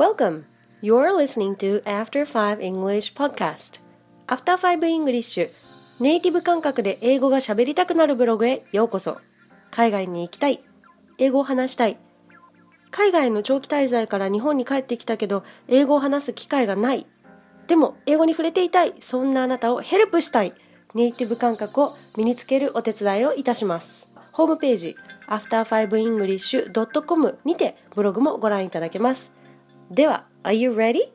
[0.00, 0.46] Welcome!
[0.80, 3.80] You're listening to After 5 English Podcast.
[4.28, 5.46] After 5 English
[6.00, 9.18] ネイティブ感覚で英語が喋りたくなるブログへようこそ。
[9.70, 10.64] 海外に行きたい。
[11.18, 11.98] 英語を話したい。
[12.90, 17.06] 海外の長期滞在から日本に帰ってきたけど、英語を話す機会がない。
[17.66, 18.94] でも、英語に触れていたい。
[19.00, 20.54] そんなあなたをヘルプしたい。
[20.94, 24.08] ネイティブ感覚を身につけるお手伝いをいたします。
[24.32, 24.96] ホームページ、
[25.26, 29.38] after5english.com にてブログもご覧いただけます。
[29.90, 31.10] では、Are you ready?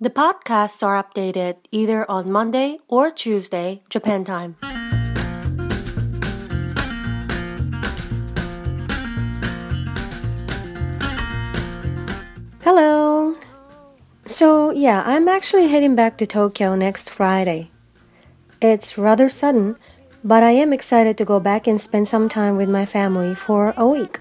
[0.00, 4.56] The podcasts are updated either on Monday or Tuesday, Japan time.
[12.64, 13.36] Hello!
[14.26, 17.70] So, yeah, I'm actually heading back to Tokyo next Friday.
[18.60, 19.76] It's rather sudden,
[20.24, 23.74] but I am excited to go back and spend some time with my family for
[23.76, 24.18] a week.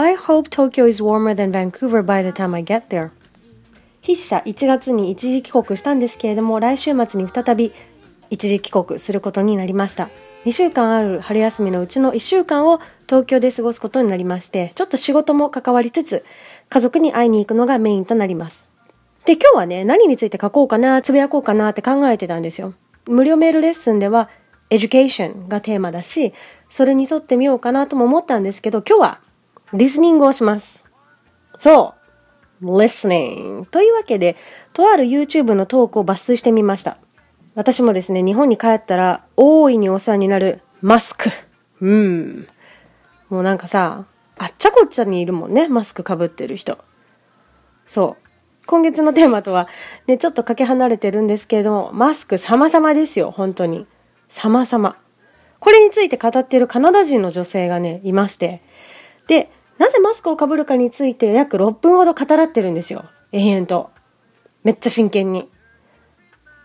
[0.00, 3.10] I hope Tokyo is warmer than Vancouver by the time I get there.
[4.00, 7.72] 筆者1月に一時帰国したんですけれども、来週末に再び
[8.30, 10.08] 一時帰国することになりました。
[10.44, 16.24] 2週間ある春休みのうちの1週間を東京で過ごすことになりまして、ちょっと仕事も関わりつつ、
[16.68, 18.68] 家族に会いに行くのがメインとなります。
[19.24, 22.72] で、今日はね、何について書こうかな、つぶやこうかなって考えてたんですよ。
[23.08, 24.30] 無料メールレッスンでは
[24.70, 26.32] education がテーマだし、
[26.70, 29.27] それに沿ってみようかなとも思ったんですけど、今日は
[29.72, 30.84] リスニングをします。
[31.58, 31.98] そう
[32.64, 34.36] listening というわけで、
[34.72, 36.98] とある YouTube のトークを抜粋してみました。
[37.54, 41.30] 私もですね、日本に帰ったら大いにお世話になるマスク。
[41.80, 42.48] うん。
[43.28, 44.06] もうなんかさ、
[44.38, 46.78] あっちゃこっちゃにいるもんね、マスクかぶってる人。
[47.84, 48.28] そう。
[48.66, 49.68] 今月のテーマとは
[50.06, 53.86] ね、ちょっとかけ離れてるんですけれども、マスク様々ですよ、本当に。
[54.28, 54.96] 様々。
[55.58, 58.62] これについて語っているカナダ人の女性がね、いまして。
[59.26, 63.04] で、なぜマスクをかぶるかについて約6分ほど語らってるんですよ。
[63.32, 63.90] 延々と。
[64.64, 65.48] めっちゃ真剣に。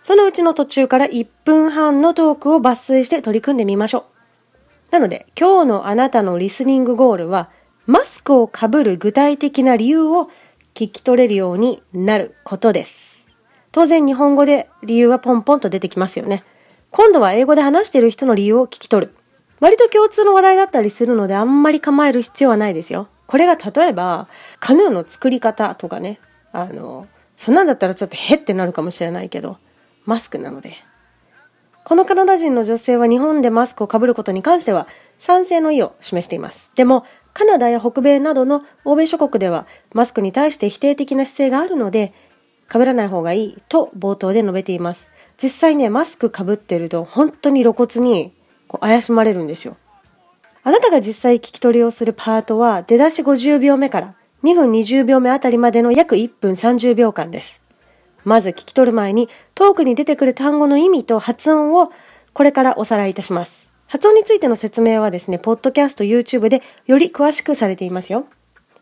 [0.00, 4.92] そのうちの途中から1分半のトークを抜粋して取り組んでみましょう。
[4.92, 7.50] なので、今日のあなたのリスニングゴールは、
[7.86, 10.30] マスクをかぶる具体的な理由を
[10.74, 13.34] 聞き取れるようになることです。
[13.72, 16.44] 当然日本語で理由はポンポンと出てきますよね。
[16.90, 19.14] 今度は英語で話している人の理由を聞き取る。
[19.64, 23.08] 割と共通の話題だったりするのであんまり構える必要はないですよ。
[23.26, 24.28] これが例えば、
[24.60, 26.20] カヌーの作り方とかね、
[26.52, 29.56] あの、そんなんだったらちょっとへってなるかもしれないけど、
[30.04, 30.74] マスクなので。
[31.82, 34.86] このカナダ人の女性は日本でマスクをかぶることに関しては
[35.18, 36.70] 賛成の意を示しています。
[36.74, 42.12] でも、カナダや北米などの欧米諸国ではマスクに対して否定的な姿勢があるので、
[42.70, 45.08] 被らない方がいいと冒頭で述べています。
[45.42, 48.34] 実際ね、マスク被ってると本当に露骨に
[48.68, 49.76] こう怪しまれるんですよ。
[50.62, 57.60] あなたが実際聞き取りをするパートは出だし50秒目から2分20秒目あたりまでの約1分30秒間です。
[58.24, 61.92] まず聞き取る前にトークに出てくる単語の意味と発音を
[62.32, 63.70] これからおさらいいたします。
[63.86, 68.26] 発音についての説明はですね、ポッドキャスト、YouTube でより詳しくされていますよ。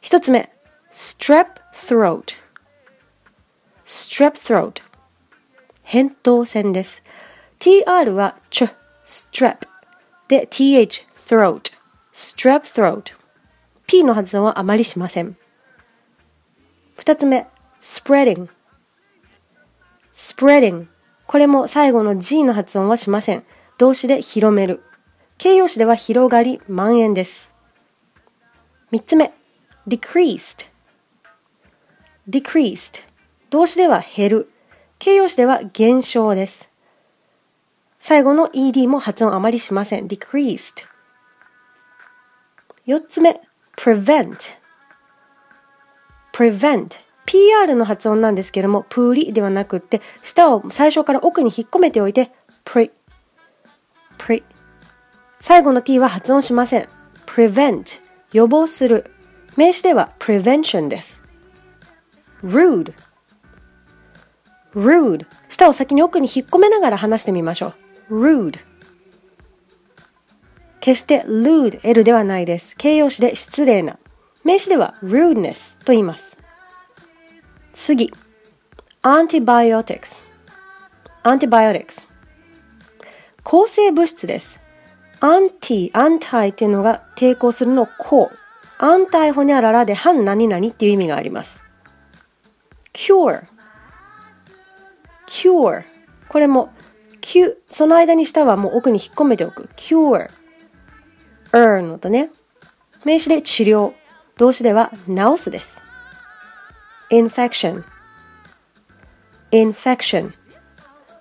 [0.00, 0.50] 一つ目、
[0.91, 2.34] strep throat。
[3.84, 4.82] strep throat。
[5.84, 7.03] 扁桃腺です。
[7.59, 8.70] tr は ch、
[9.04, 9.71] strep
[10.28, 11.72] で th、throat。
[12.12, 13.14] strep throat。
[13.86, 15.36] p の発音はあまりしません。
[16.96, 17.46] 二つ目、
[17.80, 18.48] spreading。
[20.14, 20.86] spreading。
[21.26, 23.44] これも最後の g の発音はしません。
[23.78, 24.82] 動詞で広める。
[25.38, 27.52] 形容詞では広がり、蔓延です。
[28.90, 29.32] 三つ目、
[29.88, 30.68] decreased。
[32.28, 33.02] decreased。
[33.50, 34.50] 動詞では減る。
[34.98, 36.71] 形容詞では減少です。
[38.04, 40.08] 最後の ed も発音あまりしません。
[40.08, 40.84] decreased。
[42.84, 43.40] 四つ目、
[43.76, 44.56] prevent。
[46.34, 46.96] prevent。
[47.26, 52.32] PR の発音なんですけども、プーリではなくって、舌を最初から奥に引っ込めておいて、
[52.64, 52.90] pre、
[54.19, 54.42] pre。
[55.38, 56.88] 最後の t は発音しません。
[57.26, 58.00] prevent
[58.32, 59.12] 予防する。
[59.56, 61.22] 名詞では prevention です。
[62.43, 62.94] rude
[64.75, 67.81] rude 舌を先に奥に引っ込めながら話してみましょう。
[68.10, 68.58] Rude
[70.81, 72.76] 決して rude L ではないです。
[72.76, 73.99] 形容詞で失礼な。
[74.44, 76.38] 名詞では rudeness と言います。
[77.72, 78.12] 次。
[79.02, 80.22] antibiotics
[81.25, 82.08] antibiotics
[83.43, 84.60] 抗生物質です。
[85.20, 88.37] アンティ、アンタイっていうのが抵抗するのこう。
[88.78, 91.60] アンタイホニャララで反何々っていう意味があります。
[92.93, 93.44] cure
[95.28, 95.84] cure
[96.28, 96.72] これも
[97.32, 99.70] Q その間に下はもう奥に引っ込めておく。
[99.76, 100.29] Cure
[101.52, 102.29] er のとね。
[103.06, 103.94] 名詞で治療。
[104.37, 105.81] 動詞では治すです。
[107.11, 107.84] Infection
[109.50, 110.32] infection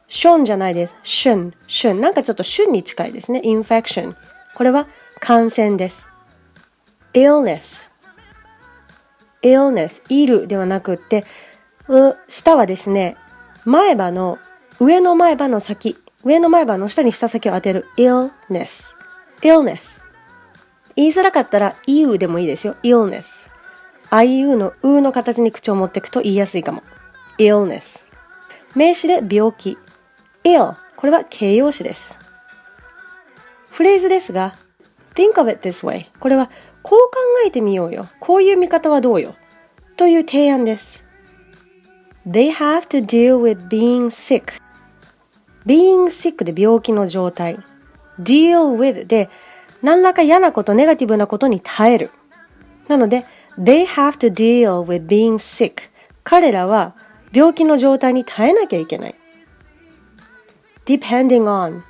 [0.09, 0.95] ションじゃないです。
[1.03, 2.01] シュン、シュン。
[2.01, 3.39] なんかちょっとシュンに近いですね。
[3.45, 4.13] infection。
[4.53, 4.87] これは
[5.21, 6.05] 感染です。
[7.13, 7.85] illness
[9.41, 11.23] illness いるではなくって、
[12.27, 13.15] 下はですね、
[13.63, 14.39] 前歯の、
[14.81, 18.95] 上の前歯の先、上の前歯の下に下先を当てる illness
[19.43, 20.01] illness
[20.95, 22.75] 言いづらかったら eu でもいいですよ。
[22.81, 23.47] illness
[24.09, 26.81] iu のうの形に口を持っていくと言いやすいかも。
[27.37, 28.03] illness
[28.75, 29.77] 名詞で病気
[30.45, 32.17] ill これは形容詞です。
[33.69, 34.55] フレーズですが
[35.13, 36.49] think of it this way これは
[36.81, 38.05] こう考えてみようよ。
[38.19, 39.35] こういう見方はどうよ。
[39.95, 41.03] という提案です。
[42.27, 44.60] They have to deal with being sick.
[45.65, 47.59] Being sick で病気の状態。
[48.19, 49.29] deal with で
[49.81, 52.09] 何らか嫌なこと、ネガティブなことに耐える。
[52.87, 53.23] なので、
[53.57, 55.89] they have to deal with being sick.
[56.23, 56.95] 彼らは
[57.33, 59.15] 病気の状態に耐えなきゃいけない。
[60.85, 61.81] depending on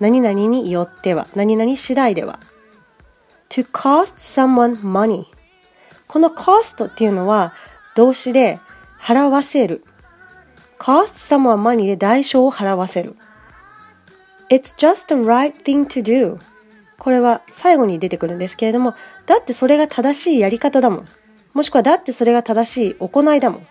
[0.00, 2.38] 何々によっては、何々次第では。
[3.48, 5.24] to cost someone money
[6.06, 7.52] この cost っていうのは
[7.96, 8.58] 動詞で
[9.00, 9.84] 払わせる
[10.88, 13.14] cost someone money で代償を払わせる
[14.50, 16.38] It's just the right thing to do
[16.98, 18.94] これは最後に出てくるんですけれども
[19.26, 21.04] だってそれが正しいやり方だもん
[21.52, 23.66] もしくはだってそれが正しい行いだもん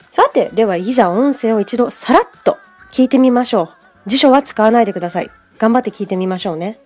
[0.00, 2.56] さてではいざ音声を一度さらっと
[2.92, 3.68] 聞いてみましょう
[4.06, 6.78] 辞書は使わないでください頑張って聞いてみましょうね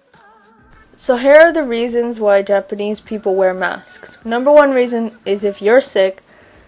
[0.96, 4.18] So here are the reasons why Japanese people wear masks.
[4.24, 6.22] Number one reason is if you're sick,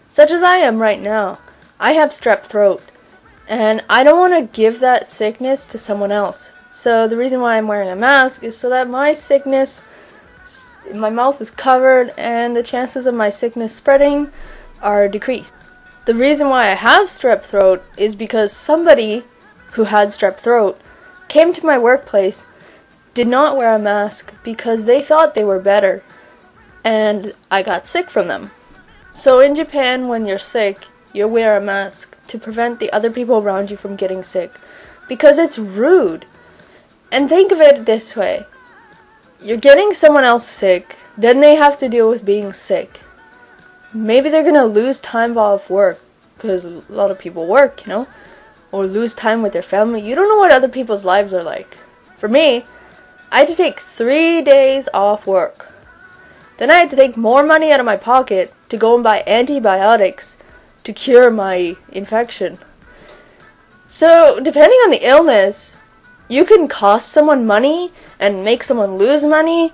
[0.06, 1.38] such as I am right now.
[1.80, 2.82] I have strep throat,
[3.48, 6.52] and I don't want to give that sickness to someone else.
[6.72, 9.86] So the reason why I'm wearing a mask is so that my sickness,
[10.94, 14.32] my mouth is covered, and the chances of my sickness spreading
[14.82, 15.54] are decreased.
[16.06, 19.22] The reason why I have strep throat is because somebody
[19.72, 20.80] who had strep throat
[21.28, 22.44] came to my workplace
[23.14, 26.02] did not wear a mask because they thought they were better,
[26.82, 28.50] and I got sick from them.
[29.12, 33.38] So in Japan, when you're sick, you wear a mask to prevent the other people
[33.38, 34.52] around you from getting sick
[35.08, 36.26] because it's rude.
[37.10, 38.46] And think of it this way
[39.40, 43.00] you're getting someone else sick, then they have to deal with being sick.
[43.94, 46.00] Maybe they're gonna lose time off work
[46.34, 48.08] because a lot of people work, you know,
[48.72, 50.00] or lose time with their family.
[50.00, 51.74] You don't know what other people's lives are like.
[52.18, 52.64] For me,
[53.30, 55.72] I had to take three days off work.
[56.56, 59.22] Then I had to take more money out of my pocket to go and buy
[59.26, 60.37] antibiotics
[60.88, 62.56] to cure my infection.
[63.86, 65.76] So, depending on the illness,
[66.28, 69.72] you can cost someone money and make someone lose money.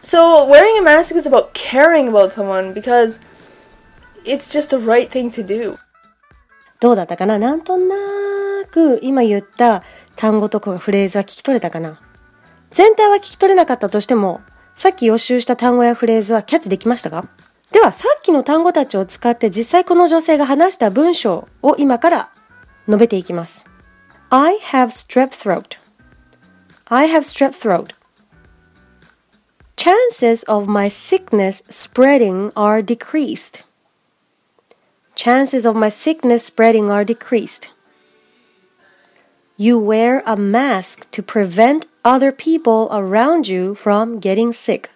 [0.00, 3.18] So, wearing a mask is about caring about someone because
[4.24, 5.76] it's just the right thing to do.
[6.80, 7.96] どうだったかななんとな
[8.70, 9.82] く今言った
[10.14, 12.00] 単語とかフレーズは聞き取れたかな
[12.70, 14.42] 全体は聞き取れなかったとしても、
[14.76, 17.28] さっき予習した単語やフレーズはキャッチできましたか
[17.71, 22.29] では、さっきの単語たちを使って実際この女性が話した文章を今から
[22.87, 23.65] 述べていきます。
[24.29, 25.77] I have strep throat.
[26.85, 27.95] I have strep throat.
[29.75, 33.63] Chances of my sickness spreading are decreased.
[35.15, 37.69] Chances of my sickness spreading are decreased.
[39.57, 44.89] You wear a mask to prevent other people around you from getting sick.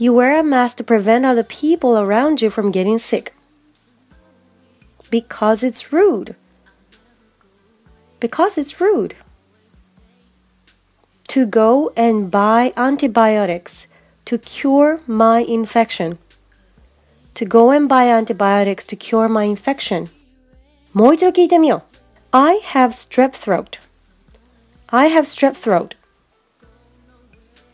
[0.00, 3.32] You wear a mask to prevent other people around you from getting sick.
[5.10, 6.36] Because it's rude.
[8.20, 9.14] Because it's rude.
[11.28, 13.88] To go and buy antibiotics
[14.26, 16.18] to cure my infection.
[17.34, 20.08] To go and buy antibiotics to cure my infection.
[20.92, 21.96] もう一度聞いてみよう。
[22.32, 23.80] I have strep throat.
[24.88, 25.96] I have strep throat.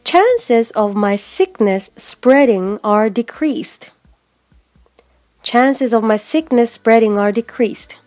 [0.07, 3.91] Chances of my sickness spreading are decreased.
[5.43, 7.97] Chances of my sickness spreading are decreased.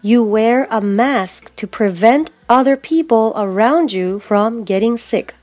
[0.00, 5.34] You wear a mask to prevent other people around you from getting sick.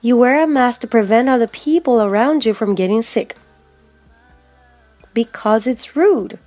[0.00, 3.36] You wear a mask to prevent other people around you from getting sick.
[5.12, 6.38] Because it's rude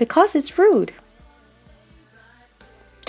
[0.00, 0.94] because it's rude.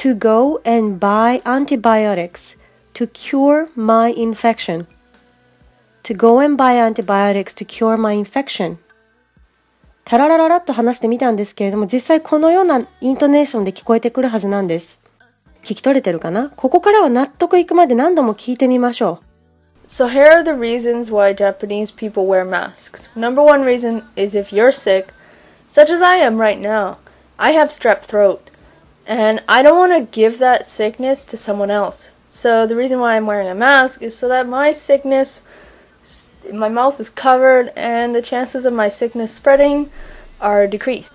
[0.01, 2.57] To go and buy antibiotics
[2.95, 4.87] to cure my infection.
[6.01, 8.79] To go and buy antibiotics to cure my infection.
[10.03, 15.03] タララララっと話してみたんですけれども、実際このようなイントネーションで聞こえてくるはずなんです。
[15.63, 19.21] 聞き取れてるかなここからは納得いくまで何度も聞いてみましょ
[19.85, 19.87] う。
[19.87, 23.07] So here are the reasons why Japanese people wear masks.
[23.15, 25.13] Number one reason is if you're sick,
[25.67, 26.97] such as I am right now.
[27.37, 28.50] I have strep throat,
[29.05, 32.11] and I don't want to give that sickness to someone else.
[32.29, 35.41] So the reason why I'm wearing a mask is so that my sickness,
[36.53, 39.89] my mouth is covered, and the chances of my sickness spreading
[40.39, 41.13] are decreased.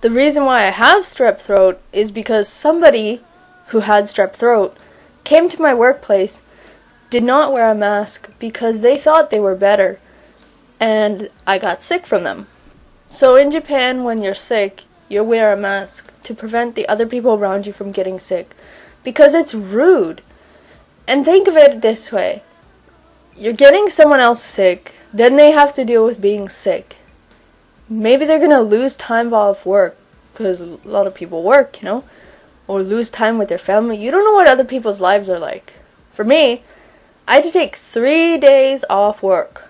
[0.00, 3.20] The reason why I have strep throat is because somebody
[3.68, 4.76] who had strep throat
[5.24, 6.40] came to my workplace
[7.10, 9.98] did not wear a mask because they thought they were better,
[10.78, 12.46] and I got sick from them.
[13.06, 17.34] So in Japan, when you're sick, you wear a mask to prevent the other people
[17.34, 18.54] around you from getting sick
[19.02, 20.22] because it's rude.
[21.06, 22.42] And think of it this way
[23.36, 26.96] you're getting someone else sick, then they have to deal with being sick.
[27.88, 29.96] Maybe they're gonna lose time off work
[30.32, 32.04] because a lot of people work, you know,
[32.66, 33.96] or lose time with their family.
[33.96, 35.74] You don't know what other people's lives are like.
[36.12, 36.62] For me,
[37.26, 39.68] I had to take three days off work.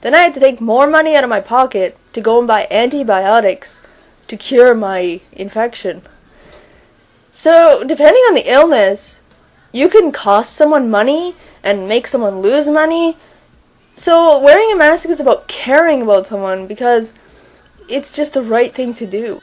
[0.00, 2.68] Then I had to take more money out of my pocket to go and buy
[2.70, 3.80] antibiotics
[4.28, 6.02] to cure my infection.
[7.30, 9.20] So, depending on the illness,
[9.72, 13.16] you can cost someone money and make someone lose money.
[13.94, 17.12] So, wearing a mask is about caring about someone because
[17.88, 19.40] it's just the right thing to do.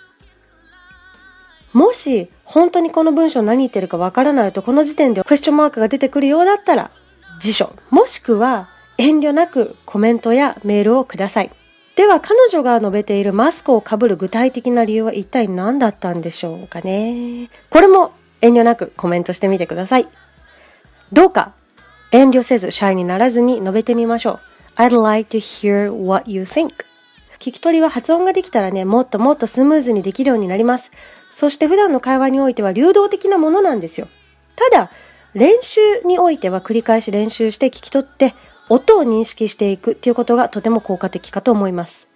[1.73, 6.91] もし本当にこの文章何言ってるかわからないとこの時点でクエスチョンマークが出てくるようだったら
[7.39, 11.51] 辞書、もしくは遠慮なくコメントやメールをください。
[11.95, 17.49] では彼女が述べているマスクをかぶる具体的な理由は一体何だったんでしょうかね。
[17.69, 20.07] これも遠慮なくコメントしてみてください。
[21.11, 21.53] どうか
[22.11, 24.39] 遠慮せずシャイにならずに述べてみましょ
[24.77, 24.81] う。
[24.81, 26.85] I'd like to hear what you think.
[27.39, 30.91] 聞き取りは発音ができたらね、もっともっとスムーズにできるようになります。
[31.29, 34.07] そして普段の会話においては流動的なものなんですよ。
[34.55, 34.89] ただ、
[35.33, 38.33] 練習においては繰り返し練習して聞き取って
[38.69, 42.07] 音を認識していくっていうことがとても効果的かと思います。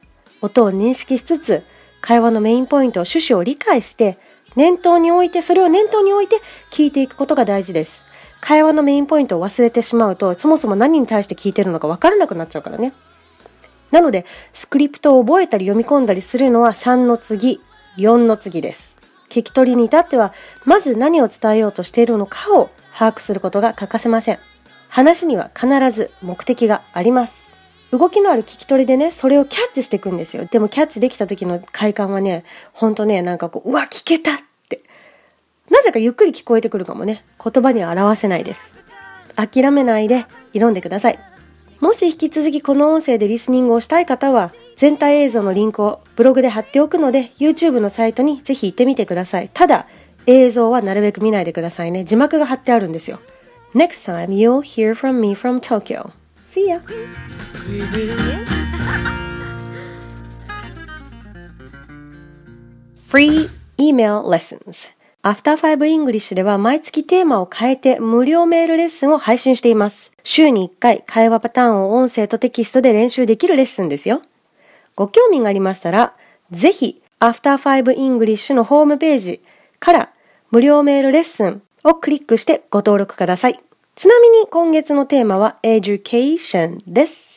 [0.42, 1.64] 音を認識しつつ
[2.02, 4.18] 会話のメインポイント、趣旨を理解して
[4.56, 6.38] 念頭に置いて、それを念頭に置いて
[6.72, 8.02] 聞いていくことが大事です。
[8.40, 12.94] 会話のメインポイントを忘れてしまうと、そもそも何に対して聞いてるのかわからなくなっちゃうからね。
[13.92, 17.60] なので、スクリプトを覚えたり読み込んだりするのは3の次、
[17.98, 18.98] 4の次です。
[19.30, 20.34] 聞き取りに至っては、
[20.66, 24.40] まず何を伝えようとしているのかを把握することが欠かせません。
[24.90, 27.48] 話には必ず目的があります。
[27.92, 30.46] 動きのある聞き取りでね、それをキャッチしていくんですよ。
[30.46, 34.82] でもキャッチできた時の快感はね、ほんとね、なんかこう、うわ、聞けたって。
[35.70, 38.76] なぜかゆっくり聞こえてくるかもね、言葉には表せないです。
[39.36, 41.20] 諦めないで挑んでください。
[41.80, 49.50] もし引き続きこの音声でリスニングをしたい方は、全体映像のリンクをブログで貼っておくので、YouTube のサイトにぜひ行ってみてください。
[49.54, 49.88] ただ、
[50.26, 52.04] 映像はなるべく見ないでくださいね。
[52.04, 53.20] 字幕が貼ってあるんですよ。
[53.78, 56.12] Next time you'll hear from me from Tokyo.
[56.48, 56.80] See ya!
[63.08, 63.46] Free
[63.78, 70.12] email lessons After 5 English では毎月テーマを変えて無料メールレッスンを配信しています。
[70.24, 74.24] 週に1回会話パターンを音声とテキストで練習できるレッスンですよ。
[74.96, 76.16] ご興味がありましたら、
[76.50, 77.54] ぜひ After
[77.84, 79.42] 5 English のホームページ
[79.80, 80.10] から
[80.50, 83.67] 無料メールレッスンをクリックしてご登録ください。
[83.98, 87.37] ちなみに今月のテーマは Education です。